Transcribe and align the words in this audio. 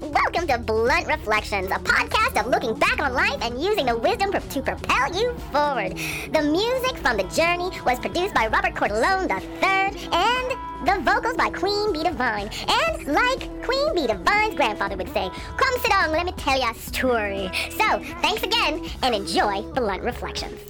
Welcome 0.00 0.46
to 0.48 0.58
Blunt 0.58 1.06
Reflections, 1.06 1.66
a 1.66 1.80
podcast 1.80 2.40
of 2.40 2.46
looking 2.46 2.74
back 2.78 3.00
on 3.00 3.12
life 3.12 3.38
and 3.42 3.60
using 3.60 3.86
the 3.86 3.96
wisdom 3.96 4.32
to 4.32 4.40
propel 4.62 5.14
you 5.14 5.32
forward. 5.50 5.96
The 6.32 6.42
music 6.42 6.96
from 6.98 7.16
The 7.16 7.24
Journey 7.34 7.70
was 7.84 7.98
produced 7.98 8.34
by 8.34 8.46
Robert 8.46 8.74
Cordelone 8.74 9.30
III, 9.30 10.08
and 10.12 10.86
the 10.86 11.10
vocals 11.10 11.36
by 11.36 11.50
Queen 11.50 11.92
Bee 11.92 12.04
Divine. 12.04 12.50
And 12.68 13.06
like 13.08 13.64
Queen 13.64 13.94
Bee 13.94 14.06
Divine's 14.06 14.54
grandfather 14.54 14.96
would 14.96 15.12
say, 15.12 15.28
Come 15.56 15.78
sit 15.80 15.90
down, 15.90 16.12
let 16.12 16.26
me 16.26 16.32
tell 16.32 16.58
you 16.58 16.70
a 16.70 16.74
story. 16.74 17.50
So, 17.70 18.02
thanks 18.20 18.42
again, 18.42 18.88
and 19.02 19.14
enjoy 19.14 19.62
Blunt 19.72 20.02
Reflections. 20.02 20.60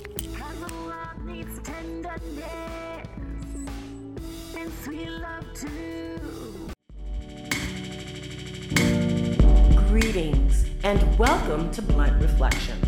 Greetings 10.22 10.66
and 10.84 11.18
welcome 11.18 11.68
to 11.72 11.82
Blunt 11.82 12.22
Reflections. 12.22 12.86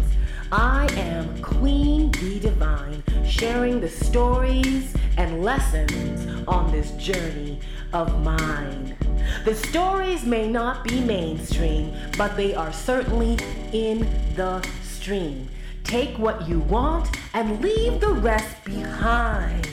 I 0.52 0.86
am 0.92 1.42
Queen 1.42 2.08
Bee 2.12 2.38
Divine, 2.38 3.02
sharing 3.26 3.80
the 3.80 3.88
stories 3.88 4.94
and 5.16 5.42
lessons 5.42 6.46
on 6.46 6.70
this 6.70 6.92
journey 6.92 7.58
of 7.92 8.22
mine. 8.22 8.96
The 9.44 9.52
stories 9.52 10.24
may 10.24 10.48
not 10.48 10.84
be 10.84 11.00
mainstream, 11.00 11.92
but 12.16 12.36
they 12.36 12.54
are 12.54 12.72
certainly 12.72 13.36
in 13.72 14.08
the 14.36 14.64
stream. 14.84 15.48
Take 15.82 16.16
what 16.16 16.48
you 16.48 16.60
want 16.60 17.08
and 17.32 17.60
leave 17.60 18.00
the 18.00 18.12
rest 18.12 18.62
behind. 18.64 19.68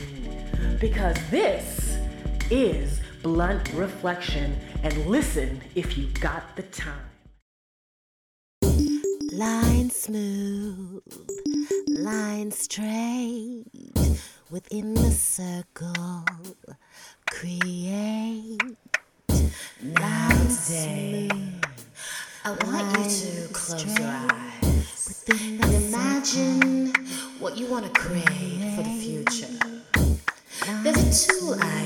Because 0.79 1.17
this 1.29 1.99
is 2.49 3.01
Blunt 3.21 3.71
Reflection, 3.73 4.57
and 4.81 5.05
listen 5.05 5.62
if 5.75 5.95
you 5.95 6.07
got 6.20 6.55
the 6.55 6.63
time. 6.63 7.10
Line 9.41 9.89
smooth, 9.89 11.01
line 11.87 12.51
straight 12.51 13.65
within 14.51 14.93
the 14.93 15.09
circle. 15.09 16.23
Create 17.25 18.62
Now 19.81 20.29
today, 20.47 21.27
I 22.45 22.51
want 22.51 22.99
you 22.99 23.47
to 23.47 23.51
close 23.51 23.97
your 23.97 24.09
eyes 24.09 25.25
and 25.31 25.65
imagine 25.73 26.93
what 27.39 27.57
you 27.57 27.65
want 27.65 27.91
to 27.91 27.99
create 27.99 28.75
for 28.75 28.84
the 28.84 28.95
future. 29.01 29.57
There's 30.84 31.25
a 31.25 31.39
tool 31.39 31.55
I 31.59 31.80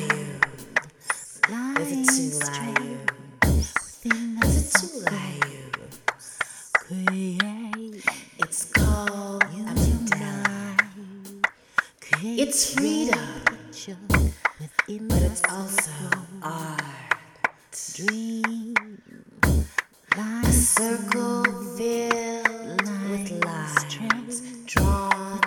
dream. 17.96 18.76
A 20.18 20.52
circle 20.52 21.46
filled 21.78 22.82
with 23.10 23.32
lines 23.46 24.42
drawn 24.66 25.40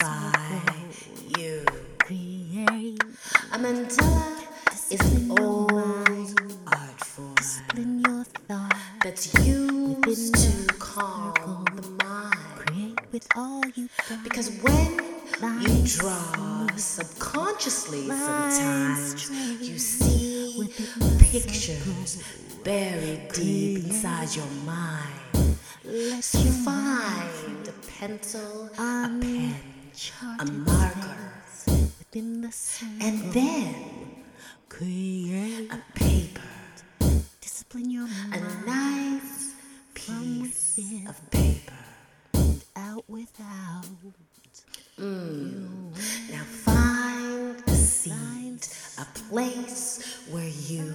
by 0.00 0.72
you. 1.38 1.64
create. 2.00 3.00
A 3.52 3.58
mandala 3.58 4.42
is 4.90 5.00
an 5.14 5.30
old 5.38 5.72
art 6.66 7.00
form 7.04 7.36
In 7.76 8.00
your 8.00 8.24
thought, 8.48 8.74
that's 9.04 9.32
used 9.46 10.34
to 10.34 10.74
calm 10.80 11.34
the 11.76 12.04
mind. 12.04 12.34
create 12.56 12.98
with 13.12 13.28
all 13.36 13.62
you. 13.76 13.88
Because 14.24 14.50
when 14.62 14.98
you 15.60 15.86
draw 15.86 16.66
subconsciously, 16.76 18.08
sometimes 18.08 19.30
pictures 21.40 22.22
buried 22.64 23.28
deep 23.34 23.84
inside 23.84 24.34
your 24.34 24.46
mind. 24.64 25.54
So 26.22 26.38
find 26.64 27.68
a 27.68 27.72
pencil, 27.98 28.70
a 28.78 29.08
pen, 29.20 29.54
a 30.40 30.44
marker, 30.46 31.32
within 31.98 32.40
the 32.40 32.52
and 33.02 33.32
then 33.34 33.74
place 49.28 50.24
where 50.30 50.48
you 50.68 50.94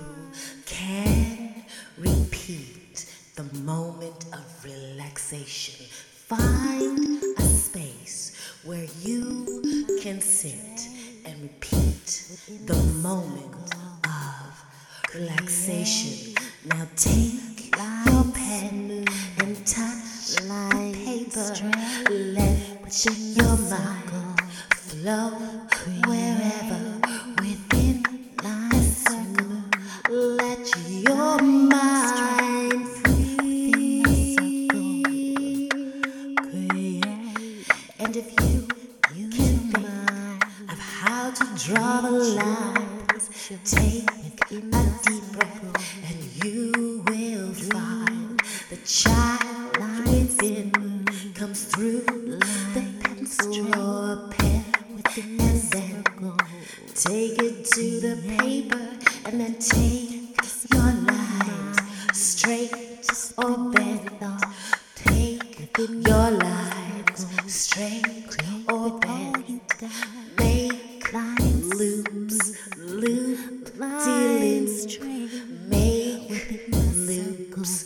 can 0.66 1.64
repeat 1.98 3.14
the 3.36 3.44
moment 3.60 4.26
of 4.34 4.64
relaxation. 4.64 5.86
Find 6.28 7.24
a 7.38 7.42
space 7.42 8.38
where 8.64 8.88
you 9.02 10.00
can 10.02 10.22
sit 10.22 10.88
and 11.26 11.42
repeat 11.42 12.40
the 12.66 12.82
moment 13.02 13.76
of 14.06 14.66
relaxation. 15.16 16.36
Now 16.66 16.88
take 16.96 17.76
your 17.76 18.24
pen 18.34 19.06
and 19.40 19.68
touch 19.68 20.36
the 20.36 20.94
paper. 21.06 21.54
Let 22.10 23.06
your 23.36 23.58
mind 23.70 24.42
flow 24.76 25.71
lines, 42.44 43.30
take 43.66 44.10
a 44.52 44.62
deep 45.06 45.24
breath 45.34 45.64
and 46.08 46.44
you 46.44 47.04
will 47.08 47.54
find 47.54 48.40
the 48.70 48.78
child 48.86 50.08
within 50.08 50.72
comes 51.34 51.66
through 51.66 52.02
the 52.02 52.84
pencil 53.04 53.68
or 53.80 54.30
pen. 54.30 54.64
And 55.18 55.62
then 55.72 56.04
take 56.96 57.42
it 57.42 57.66
to 57.66 58.00
the 58.00 58.36
paper 58.38 58.88
and 59.26 59.42
then 59.42 59.56
take 59.60 60.38
your 60.74 61.11
loops, 71.92 72.78
loop, 72.78 73.76
loops. 73.78 75.00
Make 75.68 76.30
loops, 76.96 77.86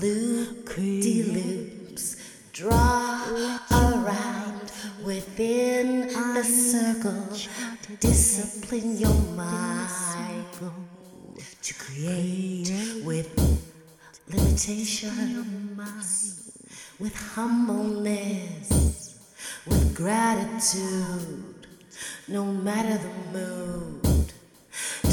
loop, 0.00 0.76
loops. 0.76 2.16
Draw 2.52 3.58
around 3.72 4.72
within 5.04 6.08
the 6.34 6.44
circle. 6.44 7.28
Discipline 8.00 8.98
your 8.98 9.14
mind 9.34 10.44
to 11.62 11.74
create 11.74 12.72
with 13.04 13.28
limitation, 14.28 15.78
with 16.98 17.14
humbleness, 17.34 18.68
with 19.66 19.94
gratitude, 19.94 21.55
no 22.28 22.44
matter 22.44 22.98
the 22.98 23.38
mood. 23.38 24.32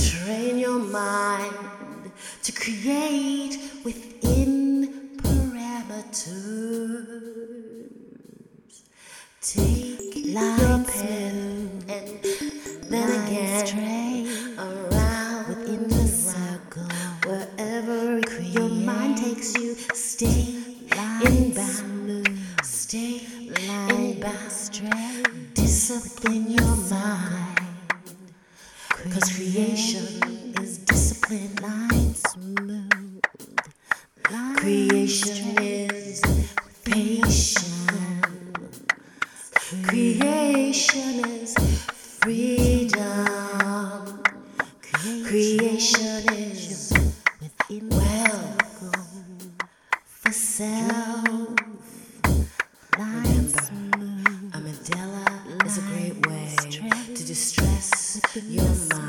Train 0.09 0.57
your 0.57 0.79
mind 0.79 2.11
to 2.43 2.51
create 2.51 3.57
within 3.83 5.17
parameters. 5.17 6.73
Take 9.41 10.15
your 10.15 10.83
pen 10.85 11.83
and 11.89 12.07
then 12.89 13.09
again 13.23 14.27
around 14.57 15.47
within 15.49 15.83
the 15.89 16.07
circle. 16.07 16.87
Wherever 17.25 18.19
your 18.41 18.69
mind 18.69 19.17
takes 19.17 19.55
you, 19.55 19.75
Cause 29.13 29.31
creation 29.35 30.53
is 30.59 30.79
discipline, 30.79 31.55
line 31.61 32.15
smooth. 32.15 33.21
Creation 34.55 35.55
is 35.61 36.21
patient. 36.83 38.25
Creation 39.83 41.25
is 41.25 41.53
freedom. 42.21 43.03
Creation 44.81 46.33
is 46.33 46.91
wealth 47.69 48.95
for 50.05 50.31
self. 50.31 51.55
Remember, 52.97 53.59
a 54.53 54.57
mandala 54.57 55.65
is 55.65 55.77
a 55.77 55.81
great 55.81 56.27
way 56.27 56.55
to 57.15 57.25
distress 57.25 58.21
your 58.47 58.63
mind. 58.91 59.02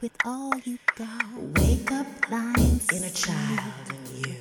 With 0.00 0.16
all 0.24 0.52
you 0.64 0.78
got. 0.96 1.26
Wake 1.60 1.90
up, 1.92 2.06
Lines, 2.30 2.86
inner 2.92 3.10
child 3.10 3.72
in 3.90 4.28
you, 4.28 4.36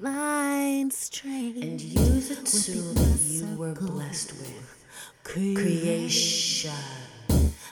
lines 0.00 0.96
straight. 0.96 1.56
and 1.56 1.80
use 1.80 2.30
a 2.30 2.36
tool 2.36 2.92
that 2.94 3.20
you 3.26 3.46
were 3.56 3.74
blessed 3.74 4.32
with. 4.32 4.84
Creation. 5.24 6.72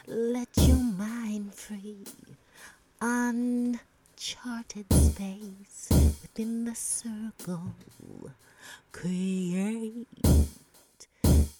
Let 0.06 0.49
your 0.58 0.76
mind 0.76 1.55
free. 1.55 2.05
Uncharted 3.00 3.81
space 4.93 5.88
within 5.91 6.64
the 6.64 6.75
circle. 6.75 7.73
Create. 8.93 10.06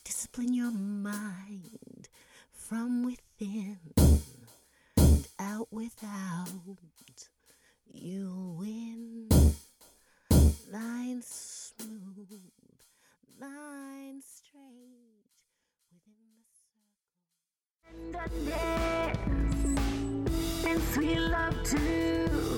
Discipline 0.05 0.55
your 0.55 0.71
mind 0.73 2.09
from 2.53 3.05
within 3.05 3.79
and 5.71 6.03
out 6.05 6.49
without. 6.67 7.29
You'll 7.93 8.57
win. 8.57 9.29
Lines 10.71 11.73
smooth, 11.77 12.29
lines 13.41 14.25
straight 14.25 15.43
within 15.93 16.17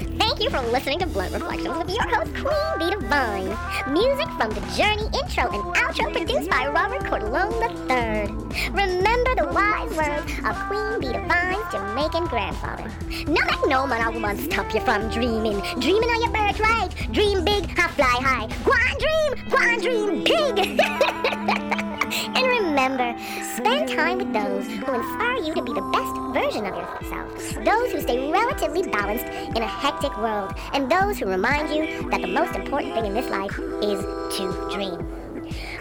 Thank 0.00 0.40
you 0.40 0.48
for 0.48 0.62
listening 0.62 0.98
to 1.00 1.06
Blunt 1.06 1.34
Reflections 1.34 1.76
with 1.76 1.90
your 1.90 2.08
host, 2.08 2.32
Queen 2.34 2.78
Bee 2.78 2.90
Divine. 2.90 3.48
Music 3.92 4.28
from 4.38 4.48
The 4.48 4.60
Journey 4.74 5.04
intro 5.04 5.44
and 5.52 5.62
outro 5.76 6.10
produced 6.10 6.48
by 6.48 6.68
Robert 6.68 7.02
Cordelone 7.02 7.60
III. 7.60 8.70
Remember 8.70 9.34
the 9.34 9.52
wise 9.52 9.94
words 9.94 10.32
of 10.42 10.56
Queen 10.68 11.00
Bee 11.00 11.12
Divine's 11.12 11.70
Jamaican 11.70 12.24
grandfather. 12.28 12.90
No 13.26 13.42
that 13.44 13.62
no 13.68 13.86
man 13.86 14.22
will 14.22 14.50
stop 14.50 14.72
you 14.72 14.80
from 14.80 15.10
dreaming. 15.10 15.60
Dreaming 15.80 16.08
on 16.08 16.22
your 16.22 16.32
birthright. 16.32 17.12
Dream 17.12 17.44
big, 17.44 17.64
I 17.78 17.88
fly 17.88 18.20
high. 18.22 18.46
Go 18.64 18.72
on 18.72 18.96
dream, 19.04 19.50
go 19.50 19.58
on 19.58 19.80
dream 19.80 20.24
big. 20.24 20.80
and 22.36 22.46
remember, 22.46 23.14
spend 23.54 23.88
time 23.90 24.16
with 24.16 24.32
those 24.32 24.66
who 24.66 24.94
inspire 24.94 25.36
you 25.44 25.54
to 25.54 25.62
be 25.62 25.74
the 25.74 25.82
best 25.92 26.19
version 26.32 26.66
of 26.66 26.74
yourself. 26.74 27.64
Those 27.64 27.92
who 27.92 28.00
stay 28.00 28.30
relatively 28.30 28.82
balanced 28.90 29.26
in 29.26 29.62
a 29.62 29.66
hectic 29.66 30.16
world. 30.18 30.54
And 30.72 30.90
those 30.90 31.18
who 31.18 31.26
remind 31.26 31.74
you 31.74 32.10
that 32.10 32.20
the 32.20 32.28
most 32.28 32.54
important 32.54 32.94
thing 32.94 33.06
in 33.06 33.14
this 33.14 33.28
life 33.30 33.58
is 33.82 34.00
to 34.36 34.68
dream. 34.72 35.20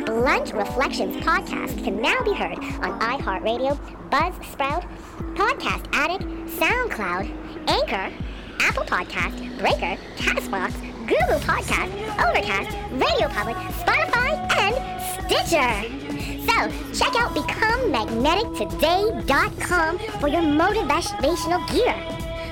Blunt 0.06 0.54
Reflections 0.54 1.16
podcast 1.18 1.84
can 1.84 2.02
now 2.02 2.22
be 2.24 2.34
heard 2.34 2.58
on 2.58 3.00
iHeartRadio, 3.00 3.78
Buzzsprout, 4.10 4.88
Podcast 5.36 5.88
Addict, 5.94 6.24
SoundCloud, 6.58 7.70
Anchor, 7.70 8.14
Apple 8.62 8.84
Podcast, 8.84 9.60
Breaker, 9.60 10.02
Castbox, 10.18 10.74
Google 11.08 11.40
Podcast, 11.40 11.92
Overcast, 12.28 12.76
Radio 12.92 13.28
Public, 13.30 13.56
Spotify, 13.56 14.32
and 14.58 15.28
Stitcher. 15.28 16.09
So 16.46 16.70
check 16.94 17.16
out 17.16 17.34
BecomeMagneticToday.com 17.36 20.00
for 20.20 20.28
your 20.28 20.42
motivational 20.42 21.66
gear. 21.72 21.96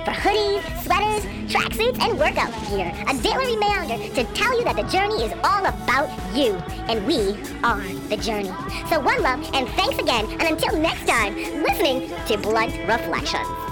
For 0.06 0.14
hoodies, 0.14 0.64
sweaters, 0.84 1.26
tracksuits, 1.52 2.00
and 2.00 2.18
workout 2.18 2.54
gear. 2.70 2.94
A 3.08 3.14
daily 3.22 3.56
reminder 3.56 3.98
to 4.16 4.24
tell 4.34 4.58
you 4.58 4.64
that 4.64 4.76
the 4.78 4.84
journey 4.84 5.24
is 5.24 5.34
all 5.44 5.66
about 5.66 6.10
you, 6.34 6.56
and 6.88 7.06
we 7.06 7.36
are 7.64 7.84
the 8.08 8.16
journey. 8.18 8.54
So 8.90 9.00
one 9.02 9.22
love, 9.22 9.44
and 9.54 9.68
thanks 9.70 9.98
again, 10.00 10.26
and 10.40 10.44
until 10.44 10.78
next 10.80 11.06
time, 11.06 11.36
listening 11.62 12.10
to 12.28 12.38
Blunt 12.38 12.74
Reflections. 12.88 13.67